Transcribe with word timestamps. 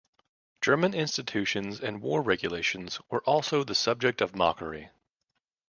German 0.61 0.95
institutions 0.95 1.79
and 1.79 2.01
war 2.01 2.23
regulations 2.23 2.99
were 3.11 3.21
also 3.25 3.63
the 3.63 3.75
subject 3.75 4.19
of 4.19 4.35
mockery. 4.35 4.89